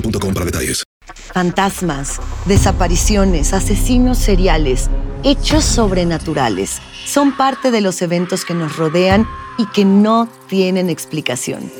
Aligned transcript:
detalles. 0.00 0.84
Fantasmas, 1.32 2.20
desapariciones, 2.46 3.52
asesinos 3.52 4.18
seriales, 4.18 4.88
hechos 5.22 5.64
sobrenaturales 5.64 6.80
son 7.06 7.36
parte 7.36 7.70
de 7.70 7.80
los 7.80 8.00
eventos 8.02 8.44
que 8.44 8.54
nos 8.54 8.76
rodean 8.76 9.26
y 9.58 9.66
que 9.66 9.84
no 9.84 10.28
tienen 10.48 10.90
explicación. 10.90 11.70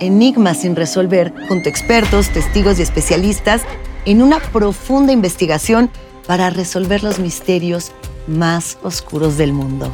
Enigmas 0.00 0.60
sin 0.60 0.76
resolver, 0.76 1.32
junto 1.48 1.68
a 1.68 1.70
expertos, 1.70 2.28
testigos 2.30 2.78
y 2.78 2.82
especialistas, 2.82 3.62
en 4.04 4.22
una 4.22 4.40
profunda 4.40 5.12
investigación 5.12 5.90
para 6.26 6.50
resolver 6.50 7.02
los 7.02 7.18
misterios 7.18 7.92
más 8.26 8.78
oscuros 8.82 9.36
del 9.38 9.52
mundo. 9.52 9.90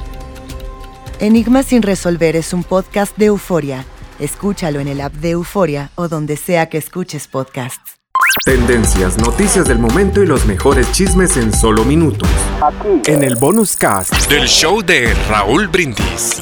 Enigmas 1.20 1.66
sin 1.66 1.82
resolver 1.82 2.34
es 2.34 2.52
un 2.52 2.64
podcast 2.64 3.16
de 3.16 3.26
euforia 3.26 3.84
Escúchalo 4.20 4.80
en 4.80 4.88
el 4.88 5.00
app 5.00 5.14
de 5.14 5.30
Euforia 5.30 5.90
o 5.94 6.06
donde 6.06 6.36
sea 6.36 6.68
que 6.68 6.76
escuches 6.76 7.26
podcasts. 7.26 7.96
Tendencias, 8.44 9.16
noticias 9.16 9.66
del 9.66 9.78
momento 9.78 10.22
y 10.22 10.26
los 10.26 10.44
mejores 10.44 10.92
chismes 10.92 11.38
en 11.38 11.54
solo 11.54 11.86
minutos. 11.86 12.28
Aquí. 12.60 13.10
En 13.10 13.24
el 13.24 13.36
bonus 13.36 13.76
cast 13.76 14.12
del 14.28 14.46
show 14.46 14.82
de 14.82 15.14
Raúl 15.30 15.68
Brindis. 15.68 16.38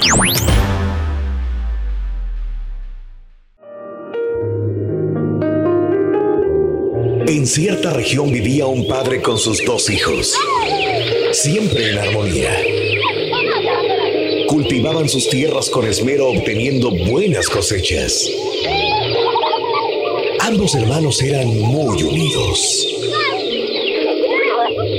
En 7.28 7.46
cierta 7.46 7.92
región 7.92 8.32
vivía 8.32 8.66
un 8.66 8.88
padre 8.88 9.22
con 9.22 9.38
sus 9.38 9.64
dos 9.64 9.88
hijos, 9.88 10.34
siempre 11.32 11.92
en 11.92 11.98
armonía 11.98 12.77
cultivaban 14.48 15.08
sus 15.10 15.28
tierras 15.28 15.68
con 15.68 15.86
esmero 15.86 16.30
obteniendo 16.30 16.90
buenas 16.90 17.48
cosechas. 17.48 18.26
Ambos 20.40 20.74
hermanos 20.74 21.22
eran 21.22 21.46
muy 21.46 22.02
unidos. 22.02 22.86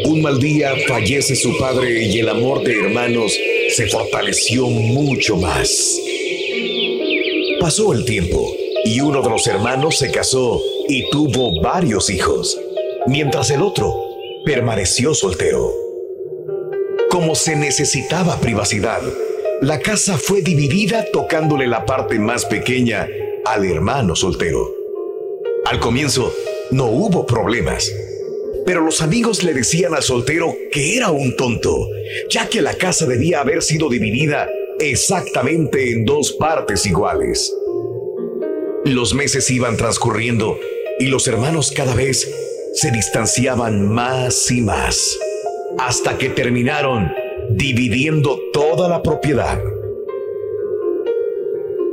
Un 0.06 0.22
mal 0.22 0.39
día 0.39 0.73
fallece 0.88 1.36
su 1.36 1.58
padre 1.58 2.06
y 2.06 2.19
el 2.19 2.30
amor 2.30 2.64
de 2.64 2.78
hermanos 2.80 3.35
se 3.69 3.88
fortaleció 3.88 4.68
mucho 4.68 5.35
más. 5.35 6.00
Pasó 7.59 7.91
el 7.94 8.06
tiempo 8.06 8.53
y 8.85 9.02
uno 9.02 9.23
de 9.23 9.29
los 9.31 9.47
hermanos 9.47 9.97
se 9.97 10.12
casó 10.12 10.62
y 10.88 11.09
tuvo 11.09 11.59
varios 11.62 12.12
hijos, 12.12 12.56
mientras 13.07 13.50
el 13.50 13.63
otro 13.63 13.96
permaneció 14.46 15.16
soltero. 15.16 15.73
Como 17.09 17.34
se 17.34 17.56
necesitaba 17.56 18.40
privacidad, 18.40 19.02
la 19.62 19.80
casa 19.80 20.18
fue 20.18 20.42
dividida 20.42 21.06
tocándole 21.12 21.68
la 21.68 21.86
parte 21.86 22.18
más 22.18 22.46
pequeña 22.46 23.08
al 23.46 23.66
hermano 23.66 24.16
soltero. 24.16 24.74
Al 25.66 25.80
comienzo 25.80 26.34
no 26.72 26.86
hubo 26.86 27.25
problemas, 27.25 27.92
pero 28.66 28.81
los 28.81 29.02
amigos 29.02 29.44
le 29.44 29.53
decían 29.53 29.94
al 29.94 30.03
soltero 30.03 30.56
que 30.72 30.96
era 30.96 31.12
un 31.12 31.36
tonto, 31.36 31.90
ya 32.30 32.47
que 32.47 32.62
la 32.62 32.75
casa 32.75 33.06
debía 33.06 33.42
haber 33.42 33.62
sido 33.62 33.90
dividida 33.90 34.47
exactamente 34.80 35.91
en 35.91 36.06
dos 36.06 36.31
partes 36.34 36.86
iguales. 36.86 37.53
Los 38.86 39.14
meses 39.14 39.50
iban 39.52 39.76
transcurriendo 39.76 40.58
y 41.00 41.08
los 41.08 41.28
hermanos 41.28 41.74
cada 41.76 41.96
vez 41.96 42.34
se 42.74 42.91
distanciaban 42.91 43.94
más 43.94 44.50
y 44.52 44.62
más, 44.62 45.18
hasta 45.78 46.18
que 46.18 46.30
terminaron 46.30 47.12
dividiendo 47.49 48.39
toda 48.53 48.87
la 48.87 49.01
propiedad. 49.01 49.61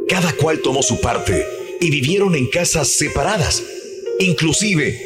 Cada 0.08 0.32
cual 0.34 0.60
tomó 0.60 0.82
su 0.82 1.00
parte 1.00 1.44
y 1.80 1.90
vivieron 1.90 2.34
en 2.34 2.48
casas 2.48 2.88
separadas. 2.88 3.62
Inclusive 4.18 4.98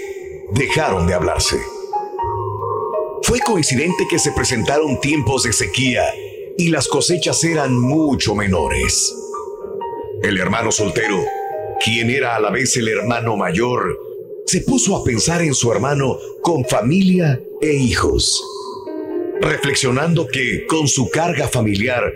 dejaron 0.53 1.07
de 1.07 1.15
hablarse. 1.15 1.57
Fue 3.23 3.39
coincidente 3.41 4.07
que 4.11 4.19
se 4.19 4.33
presentaron 4.33 5.01
tiempos 5.01 5.45
de 5.45 5.53
sequía 5.53 6.03
y 6.59 6.69
las 6.69 6.89
cosechas 6.89 7.43
eran 7.45 7.79
mucho 7.79 8.35
menores. 8.35 9.15
El 10.23 10.39
hermano 10.39 10.73
soltero, 10.73 11.25
quien 11.85 12.11
era 12.11 12.35
a 12.35 12.41
la 12.41 12.51
vez 12.51 12.77
el 12.77 12.89
hermano 12.89 13.37
mayor, 13.37 13.99
se 14.47 14.63
puso 14.63 14.97
a 14.97 15.05
pensar 15.05 15.43
en 15.43 15.55
su 15.55 15.71
hermano 15.71 16.19
con 16.43 16.65
familia 16.65 17.41
e 17.63 17.73
hijos 17.73 18.43
reflexionando 19.41 20.27
que 20.27 20.67
con 20.67 20.87
su 20.89 21.11
carga 21.11 21.49
familiar 21.49 22.13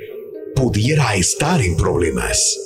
pudiera 0.55 1.15
estar 1.15 1.61
en 1.61 1.77
problemas. 1.77 2.59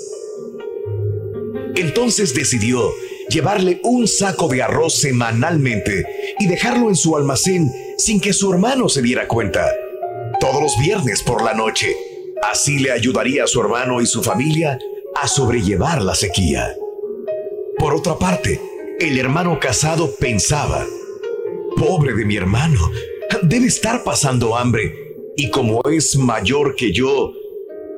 Entonces 1.76 2.34
decidió 2.34 2.92
llevarle 3.30 3.80
un 3.84 4.08
saco 4.08 4.48
de 4.48 4.62
arroz 4.62 4.94
semanalmente 4.94 6.04
y 6.38 6.47
dejarlo 6.47 6.88
en 6.88 6.97
su 6.97 7.16
almacén 7.16 7.70
sin 7.98 8.20
que 8.20 8.32
su 8.32 8.52
hermano 8.52 8.88
se 8.88 9.02
diera 9.02 9.28
cuenta. 9.28 9.70
Todos 10.41 10.62
los 10.62 10.78
viernes 10.78 11.22
por 11.22 11.42
la 11.42 11.54
noche. 11.54 11.94
Así 12.42 12.78
le 12.78 12.92
ayudaría 12.92 13.44
a 13.44 13.48
su 13.48 13.60
hermano 13.60 14.00
y 14.00 14.06
su 14.06 14.22
familia 14.22 14.78
a 15.16 15.26
sobrellevar 15.26 16.02
la 16.02 16.14
sequía. 16.14 16.74
Por 17.78 17.94
otra 17.94 18.16
parte, 18.16 18.60
el 19.00 19.18
hermano 19.18 19.58
casado 19.60 20.14
pensaba, 20.16 20.84
pobre 21.76 22.14
de 22.14 22.24
mi 22.24 22.36
hermano, 22.36 22.91
debe 23.43 23.66
estar 23.66 24.05
pasando 24.05 24.56
hambre 24.56 25.15
y 25.37 25.50
como 25.50 25.83
es 25.91 26.16
mayor 26.16 26.75
que 26.75 26.93
yo, 26.93 27.33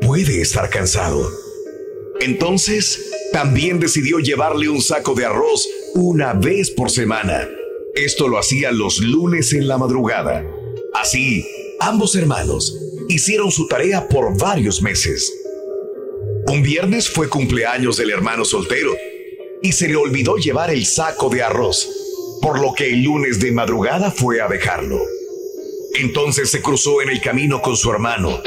puede 0.01 0.41
estar 0.41 0.69
cansado. 0.69 1.31
Entonces, 2.21 3.11
también 3.33 3.81
decidió 3.81 4.19
llevarle 4.19 4.69
un 4.69 4.83
saco 4.83 5.15
de 5.15 5.25
arroz 5.25 5.67
una 5.95 6.35
vez 6.35 6.71
por 6.71 6.91
semana. 6.91 7.49
Esto 7.95 8.29
lo 8.29 8.39
hacía 8.39 8.73
los 8.73 9.01
lunes 9.01 9.53
en 9.53 9.69
la 9.69 9.79
madrugada. 9.79 10.45
Así, 10.95 11.47
ambos 11.81 12.15
hermanos 12.15 12.77
hicieron 13.09 13.51
su 13.51 13.67
tarea 13.67 14.09
por 14.09 14.37
varios 14.39 14.83
meses. 14.83 15.33
Un 16.47 16.63
viernes 16.63 17.09
fue 17.09 17.29
cumpleaños 17.29 17.97
del 17.97 18.11
hermano 18.11 18.45
soltero 18.45 18.93
y 19.63 19.73
se 19.73 19.89
le 19.89 19.97
olvidó 19.97 20.37
llevar 20.37 20.71
el 20.71 20.85
saco 20.85 21.29
de 21.29 21.43
arroz, 21.43 21.89
por 22.43 22.61
lo 22.61 22.73
que 22.75 22.91
el 22.93 23.03
lunes 23.03 23.41
de 23.41 23.53
madrugada 23.53 24.11
fue 24.11 24.41
a 24.41 24.49
dejarlo. 24.49 25.01
Entonces 25.95 26.51
se 26.51 26.63
cruzó 26.63 27.03
en 27.03 27.11
el 27.11 27.21
camino 27.21 27.61
con 27.61 27.77
su 27.77 27.91
hermano. 27.91 28.41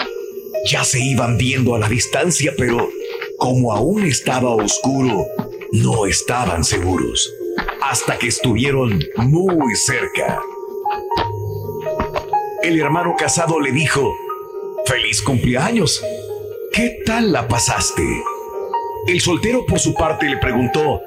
Ya 0.70 0.84
se 0.84 1.00
iban 1.00 1.38
viendo 1.38 1.76
a 1.76 1.80
la 1.80 1.90
distancia, 1.90 2.54
pero 2.58 2.90
como 3.38 3.74
aún 3.74 4.06
estaba 4.06 4.52
oscuro, 4.56 5.26
no 5.72 6.06
estaban 6.06 6.64
seguros, 6.64 7.32
hasta 7.82 8.18
que 8.18 8.28
estuvieron 8.28 9.04
muy 9.18 9.76
cerca. 9.76 10.42
El 12.62 12.80
hermano 12.80 13.16
casado 13.18 13.60
le 13.60 13.72
dijo, 13.72 14.16
Feliz 14.86 15.22
cumpleaños. 15.22 16.04
¿Qué 16.72 17.02
tal 17.06 17.32
la 17.32 17.48
pasaste? 17.48 18.04
El 19.08 19.22
soltero 19.22 19.66
por 19.66 19.80
su 19.80 19.94
parte 19.94 20.30
le 20.30 20.38
preguntó, 20.38 21.02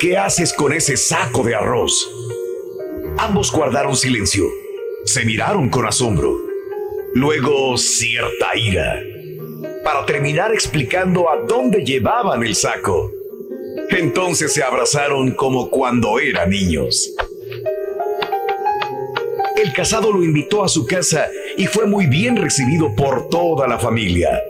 ¿qué 0.00 0.16
haces 0.16 0.52
con 0.52 0.72
ese 0.72 0.96
saco 0.96 1.42
de 1.42 1.54
arroz? 1.54 2.10
Ambos 3.18 3.50
guardaron 3.50 3.96
silencio 3.96 4.44
se 5.04 5.24
miraron 5.24 5.68
con 5.68 5.86
asombro, 5.86 6.34
luego 7.14 7.76
cierta 7.76 8.56
ira, 8.56 9.00
para 9.84 10.06
terminar 10.06 10.52
explicando 10.52 11.30
a 11.30 11.36
dónde 11.46 11.84
llevaban 11.84 12.42
el 12.42 12.54
saco. 12.54 13.12
Entonces 13.90 14.52
se 14.52 14.62
abrazaron 14.62 15.32
como 15.32 15.68
cuando 15.68 16.18
eran 16.18 16.50
niños. 16.50 17.14
El 19.56 19.72
casado 19.72 20.10
lo 20.10 20.24
invitó 20.24 20.64
a 20.64 20.68
su 20.68 20.86
casa 20.86 21.28
y 21.56 21.66
fue 21.66 21.86
muy 21.86 22.06
bien 22.06 22.36
recibido 22.36 22.94
por 22.96 23.28
toda 23.28 23.68
la 23.68 23.78
familia. 23.78 24.40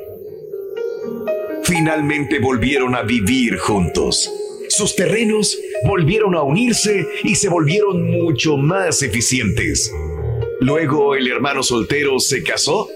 Finalmente 1.65 2.39
volvieron 2.39 2.95
a 2.95 3.03
vivir 3.03 3.59
juntos. 3.59 4.33
Sus 4.69 4.95
terrenos 4.95 5.59
volvieron 5.85 6.35
a 6.35 6.43
unirse 6.43 7.07
y 7.23 7.35
se 7.35 7.49
volvieron 7.49 8.11
mucho 8.11 8.57
más 8.57 9.03
eficientes. 9.03 9.93
Luego 10.61 11.15
el 11.15 11.31
hermano 11.31 11.63
soltero 11.63 12.19
se 12.19 12.43
casó 12.43 12.89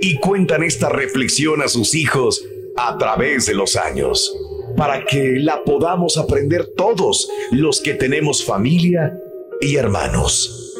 y 0.00 0.18
cuentan 0.18 0.62
esta 0.62 0.88
reflexión 0.88 1.62
a 1.62 1.68
sus 1.68 1.94
hijos 1.94 2.44
a 2.76 2.96
través 2.98 3.46
de 3.46 3.54
los 3.54 3.76
años, 3.76 4.32
para 4.76 5.04
que 5.04 5.38
la 5.38 5.64
podamos 5.64 6.16
aprender 6.16 6.66
todos 6.76 7.28
los 7.50 7.80
que 7.80 7.94
tenemos 7.94 8.44
familia 8.44 9.18
y 9.60 9.76
hermanos. 9.76 10.74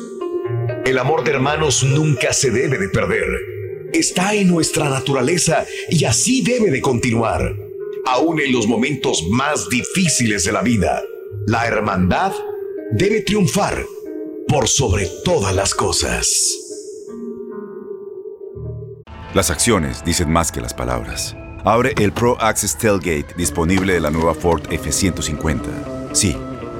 El 0.85 0.99
amor 0.99 1.25
de 1.25 1.33
hermanos 1.33 1.83
nunca 1.83 2.33
se 2.33 2.51
debe 2.51 2.79
de 2.79 2.89
perder. 2.89 3.27
Está 3.93 4.35
en 4.35 4.49
nuestra 4.49 4.89
naturaleza 4.89 5.67
y 5.91 6.05
así 6.05 6.43
debe 6.43 6.71
de 6.71 6.81
continuar, 6.81 7.57
aún 8.07 8.41
en 8.41 8.53
los 8.53 8.67
momentos 8.69 9.25
más 9.29 9.69
difíciles 9.69 10.45
de 10.45 10.53
la 10.53 10.63
vida. 10.63 11.03
La 11.47 11.67
hermandad 11.67 12.33
debe 12.93 13.23
triunfar 13.23 13.85
por 14.49 14.69
sobre 14.69 15.07
todas 15.25 15.55
las 15.55 15.75
cosas. 15.75 16.57
Las 19.35 19.51
acciones 19.51 20.05
dicen 20.05 20.31
más 20.31 20.51
que 20.51 20.61
las 20.61 20.75
palabras. 20.75 21.37
Abre 21.65 21.93
el 21.99 22.13
Pro 22.13 22.41
Access 22.41 22.77
Tailgate 22.79 23.35
disponible 23.37 23.93
de 23.93 24.01
la 24.01 24.11
nueva 24.11 24.35
Ford 24.35 24.63
F150. 24.69 26.15
Sí 26.15 26.37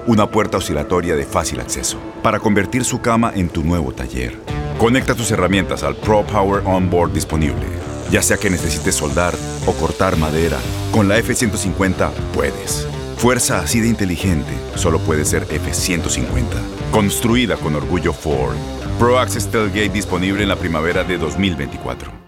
una 0.09 0.27
puerta 0.31 0.57
oscilatoria 0.57 1.17
de 1.17 1.27
fácil 1.27 1.61
acceso, 1.61 1.99
para 2.23 2.41
convertir 2.41 2.83
su 2.83 3.03
cama 3.03 3.31
en 3.35 3.51
tu 3.51 3.63
nuevo 3.63 3.93
taller. 3.93 4.39
Conecta 4.79 5.15
tus 5.15 5.31
herramientas 5.31 5.83
al 5.83 5.97
Pro 5.97 6.25
Power 6.25 6.63
Onboard 6.65 7.13
disponible. 7.13 7.67
Ya 8.11 8.23
sea 8.23 8.39
que 8.39 8.49
necesites 8.49 8.95
soldar 8.95 9.35
o 9.67 9.73
cortar 9.75 10.17
madera, 10.17 10.59
con 10.93 11.09
la 11.09 11.19
F-150 11.19 12.11
puedes. 12.33 12.89
Fuerza 13.19 13.59
así 13.59 13.81
de 13.81 13.89
inteligente 13.89 14.53
solo 14.77 15.01
puede 15.01 15.25
ser 15.25 15.43
F-150. 15.51 16.45
Construida 16.93 17.57
con 17.57 17.75
orgullo 17.75 18.13
Ford. 18.13 18.55
Pro 18.97 19.19
Access 19.19 19.51
Tailgate 19.51 19.89
disponible 19.89 20.45
en 20.45 20.49
la 20.49 20.57
primavera 20.57 21.03
de 21.03 21.19
2024. 21.19 22.28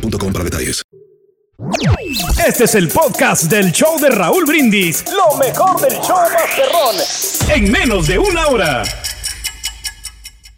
para 0.00 0.44
detalles. 0.44 0.82
Este 2.46 2.64
es 2.64 2.74
el 2.76 2.88
podcast 2.88 3.44
del 3.44 3.72
show 3.72 3.98
de 3.98 4.10
Raúl 4.10 4.44
Brindis. 4.46 5.04
Lo 5.10 5.36
mejor 5.36 5.80
del 5.80 5.98
show 6.00 6.16
Masterrón. 6.32 6.96
En 7.48 7.70
menos 7.72 8.06
de 8.06 8.18
una 8.18 8.46
hora. 8.46 8.84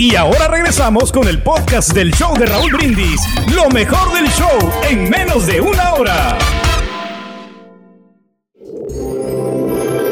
Y 0.00 0.16
ahora 0.16 0.48
regresamos 0.48 1.12
con 1.12 1.28
el 1.28 1.42
podcast 1.42 1.92
del 1.92 2.10
show 2.12 2.34
de 2.38 2.46
Raúl 2.46 2.72
Brindis. 2.72 3.20
Lo 3.54 3.68
mejor 3.68 4.10
del 4.14 4.30
show 4.30 4.70
en 4.88 5.10
menos 5.10 5.46
de 5.46 5.60
una 5.60 5.92
hora. 5.92 6.38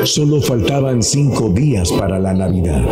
Solo 0.05 0.43
faltaban 0.43 1.03
cinco 1.03 1.49
días 1.49 1.91
para 1.91 2.19
la 2.19 2.35
Navidad. 2.35 2.83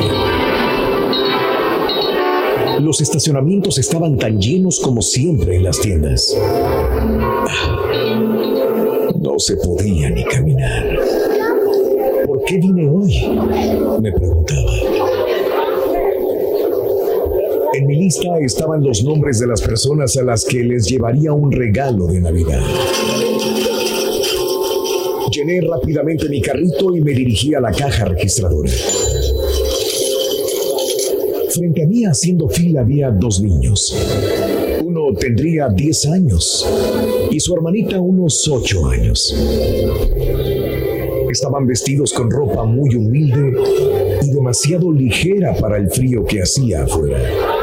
Los 2.80 3.02
estacionamientos 3.02 3.76
estaban 3.76 4.16
tan 4.16 4.40
llenos 4.40 4.80
como 4.80 5.02
siempre 5.02 5.56
en 5.56 5.64
las 5.64 5.78
tiendas. 5.78 6.34
No 9.20 9.38
se 9.38 9.56
podía 9.58 10.08
ni 10.08 10.24
caminar. 10.24 10.98
¿Por 12.26 12.42
qué 12.44 12.56
vine 12.56 12.88
hoy? 12.88 14.00
Me 14.00 14.12
preguntaba. 14.12 15.05
En 17.74 17.86
mi 17.86 17.96
lista 17.96 18.38
estaban 18.40 18.82
los 18.82 19.04
nombres 19.04 19.38
de 19.38 19.46
las 19.46 19.60
personas 19.60 20.16
a 20.16 20.22
las 20.22 20.44
que 20.44 20.62
les 20.62 20.86
llevaría 20.86 21.32
un 21.32 21.50
regalo 21.50 22.06
de 22.06 22.20
Navidad. 22.20 22.62
Llené 25.30 25.60
rápidamente 25.60 26.28
mi 26.28 26.40
carrito 26.40 26.94
y 26.94 27.00
me 27.00 27.12
dirigí 27.12 27.54
a 27.54 27.60
la 27.60 27.72
caja 27.72 28.06
registradora. 28.06 28.70
Frente 31.50 31.82
a 31.82 31.86
mí 31.86 32.04
haciendo 32.04 32.48
fila 32.48 32.80
había 32.80 33.10
dos 33.10 33.40
niños. 33.40 33.96
Uno 34.82 35.12
tendría 35.18 35.68
10 35.68 36.06
años 36.06 36.66
y 37.30 37.40
su 37.40 37.54
hermanita 37.54 38.00
unos 38.00 38.46
8 38.48 38.86
años. 38.86 39.34
Estaban 41.30 41.66
vestidos 41.66 42.12
con 42.12 42.30
ropa 42.30 42.64
muy 42.64 42.94
humilde 42.94 43.60
y 44.22 44.30
demasiado 44.30 44.92
ligera 44.92 45.54
para 45.54 45.76
el 45.76 45.90
frío 45.90 46.24
que 46.24 46.40
hacía 46.42 46.84
afuera 46.84 47.55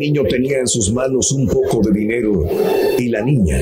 niño 0.00 0.22
tenía 0.24 0.58
en 0.58 0.66
sus 0.66 0.90
manos 0.92 1.30
un 1.30 1.46
poco 1.46 1.82
de 1.84 1.92
dinero 1.92 2.46
y 2.98 3.10
la 3.10 3.22
niña 3.22 3.60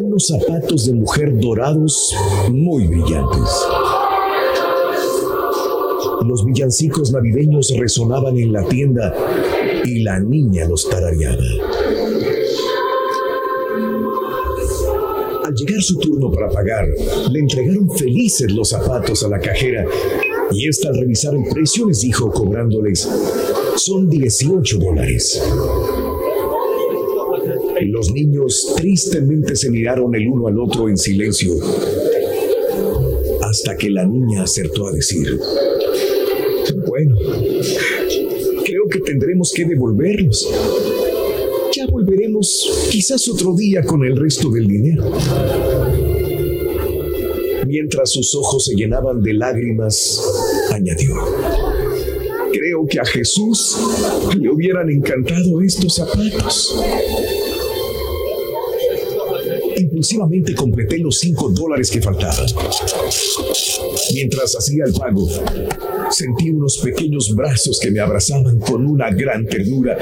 unos 0.00 0.28
zapatos 0.28 0.86
de 0.86 0.94
mujer 0.94 1.36
dorados 1.38 2.14
muy 2.48 2.86
brillantes. 2.86 3.66
Los 6.26 6.44
villancicos 6.44 7.12
navideños 7.12 7.74
resonaban 7.76 8.38
en 8.38 8.52
la 8.52 8.64
tienda 8.68 9.12
y 9.84 10.02
la 10.02 10.20
niña 10.20 10.66
los 10.66 10.88
tarareaba. 10.88 11.42
Al 15.44 15.54
llegar 15.54 15.82
su 15.82 15.98
turno 15.98 16.30
para 16.30 16.48
pagar, 16.50 16.86
le 17.30 17.38
entregaron 17.40 17.90
felices 17.90 18.52
los 18.52 18.68
zapatos 18.68 19.24
a 19.24 19.28
la 19.28 19.40
cajera 19.40 19.84
y 20.52 20.68
esta 20.68 20.88
al 20.90 20.98
revisar 20.98 21.34
el 21.34 21.44
precio 21.52 21.88
les 21.88 22.02
dijo 22.02 22.30
cobrándoles 22.30 23.08
son 23.76 24.08
18 24.08 24.78
dólares. 24.78 25.42
Los 27.86 28.12
niños 28.12 28.74
tristemente 28.76 29.56
se 29.56 29.70
miraron 29.70 30.14
el 30.14 30.28
uno 30.28 30.46
al 30.46 30.58
otro 30.58 30.88
en 30.88 30.96
silencio, 30.96 31.54
hasta 33.40 33.76
que 33.76 33.90
la 33.90 34.06
niña 34.06 34.44
acertó 34.44 34.86
a 34.86 34.92
decir, 34.92 35.38
bueno, 36.86 37.16
creo 38.64 38.86
que 38.90 39.00
tendremos 39.00 39.52
que 39.52 39.64
devolverlos. 39.64 40.48
Ya 41.74 41.86
volveremos 41.86 42.88
quizás 42.90 43.26
otro 43.28 43.56
día 43.56 43.82
con 43.82 44.04
el 44.04 44.16
resto 44.16 44.50
del 44.50 44.68
dinero. 44.68 45.10
Mientras 47.66 48.10
sus 48.10 48.34
ojos 48.34 48.66
se 48.66 48.74
llenaban 48.74 49.22
de 49.22 49.32
lágrimas, 49.32 50.22
añadió 50.70 51.14
creo 52.62 52.86
que 52.86 53.00
a 53.00 53.04
Jesús 53.04 53.76
le 54.38 54.48
hubieran 54.48 54.88
encantado 54.88 55.60
estos 55.62 55.96
zapatos. 55.96 56.76
Impulsivamente 59.76 60.54
completé 60.54 60.98
los 60.98 61.18
cinco 61.18 61.50
dólares 61.50 61.90
que 61.90 62.00
faltaban. 62.00 62.46
Mientras 64.14 64.54
hacía 64.56 64.84
el 64.86 64.92
pago, 64.92 65.28
sentí 66.10 66.50
unos 66.50 66.78
pequeños 66.78 67.34
brazos 67.34 67.80
que 67.80 67.90
me 67.90 67.98
abrazaban 67.98 68.60
con 68.60 68.86
una 68.86 69.10
gran 69.10 69.44
ternura 69.46 69.98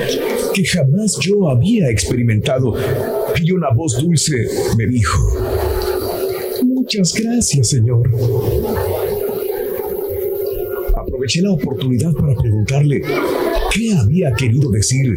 que 0.53 0.65
jamás 0.65 1.17
yo 1.21 1.49
había 1.49 1.89
experimentado 1.89 2.75
y 3.43 3.53
una 3.53 3.71
voz 3.71 3.97
dulce 3.99 4.37
me 4.77 4.87
dijo, 4.87 5.19
Muchas 6.63 7.15
gracias, 7.15 7.69
Señor. 7.69 8.11
Aproveché 11.21 11.43
la 11.43 11.51
oportunidad 11.51 12.15
para 12.15 12.35
preguntarle 12.35 13.03
qué 13.71 13.93
había 13.93 14.33
querido 14.33 14.71
decir 14.71 15.15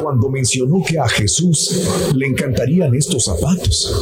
cuando 0.00 0.30
mencionó 0.30 0.82
que 0.82 0.98
a 0.98 1.06
Jesús 1.06 2.10
le 2.14 2.26
encantarían 2.26 2.94
estos 2.94 3.24
zapatos. 3.24 3.92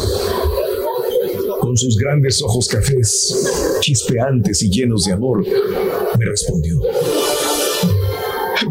Con 1.58 1.76
sus 1.76 1.96
grandes 1.96 2.40
ojos 2.40 2.68
cafés, 2.68 3.50
chispeantes 3.80 4.62
y 4.62 4.70
llenos 4.70 5.06
de 5.06 5.12
amor, 5.12 5.44
me 5.44 6.24
respondió. 6.24 6.80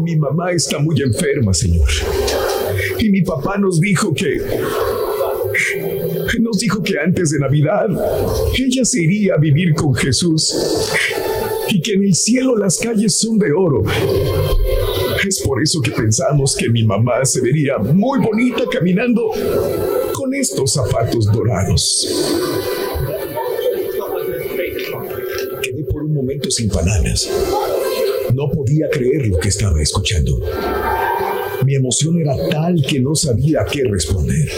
Mi 0.00 0.16
mamá 0.16 0.52
está 0.52 0.78
muy 0.78 1.02
enferma, 1.02 1.52
Señor. 1.52 1.86
Y 2.98 3.10
mi 3.10 3.20
papá 3.20 3.58
nos 3.58 3.78
dijo 3.78 4.14
que... 4.14 4.40
Nos 6.40 6.58
dijo 6.58 6.82
que 6.82 6.98
antes 6.98 7.30
de 7.30 7.40
Navidad 7.40 7.88
ella 8.58 8.86
se 8.86 9.02
iría 9.02 9.34
a 9.34 9.38
vivir 9.38 9.74
con 9.74 9.92
Jesús 9.94 10.54
y 11.72 11.80
que 11.80 11.92
en 11.92 12.04
el 12.04 12.14
cielo 12.14 12.56
las 12.56 12.78
calles 12.78 13.16
son 13.16 13.38
de 13.38 13.52
oro. 13.52 13.82
Es 15.26 15.40
por 15.40 15.62
eso 15.62 15.80
que 15.80 15.90
pensamos 15.90 16.56
que 16.56 16.68
mi 16.68 16.84
mamá 16.84 17.24
se 17.24 17.40
vería 17.40 17.78
muy 17.78 18.18
bonita 18.18 18.62
caminando 18.70 19.30
con 20.14 20.34
estos 20.34 20.72
zapatos 20.72 21.26
dorados. 21.26 22.08
Quedé 25.62 25.84
por 25.84 26.04
un 26.04 26.14
momento 26.14 26.50
sin 26.50 26.68
palabras. 26.68 27.28
No 28.34 28.48
podía 28.48 28.88
creer 28.90 29.28
lo 29.28 29.38
que 29.38 29.48
estaba 29.48 29.80
escuchando. 29.80 30.40
Mi 31.64 31.74
emoción 31.74 32.18
era 32.20 32.34
tal 32.48 32.82
que 32.82 33.00
no 33.00 33.14
sabía 33.14 33.64
qué 33.70 33.82
responder. 33.84 34.48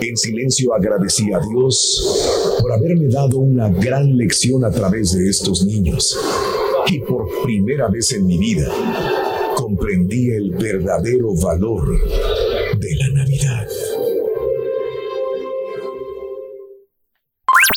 En 0.00 0.16
silencio 0.16 0.72
agradecí 0.74 1.32
a 1.32 1.40
Dios 1.40 2.39
por 2.60 2.72
haberme 2.72 3.08
dado 3.08 3.38
una 3.38 3.68
gran 3.68 4.16
lección 4.16 4.64
a 4.64 4.70
través 4.70 5.12
de 5.12 5.28
estos 5.28 5.64
niños. 5.64 6.18
Y 6.86 6.98
por 7.00 7.26
primera 7.42 7.88
vez 7.88 8.12
en 8.12 8.26
mi 8.26 8.38
vida 8.38 8.68
comprendí 9.56 10.30
el 10.30 10.50
verdadero 10.52 11.34
valor 11.42 11.98
de 12.78 12.96
la 12.96 13.08
Navidad. 13.10 13.66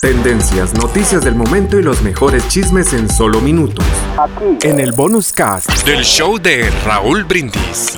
Tendencias, 0.01 0.73
noticias 0.73 1.23
del 1.23 1.35
momento 1.35 1.79
y 1.79 1.83
los 1.83 2.01
mejores 2.01 2.47
chismes 2.49 2.91
en 2.93 3.09
solo 3.09 3.39
minutos. 3.39 3.85
Aquí. 4.17 4.67
En 4.67 4.79
el 4.79 4.91
bonus 4.91 5.31
cast 5.31 5.85
del 5.85 6.03
show 6.03 6.37
de 6.37 6.69
Raúl 6.85 7.23
Brindis. 7.23 7.97